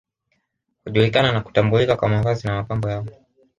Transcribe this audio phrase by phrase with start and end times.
[0.85, 3.05] Hujulikana na kutambulika kwa mavazi na mapambo yao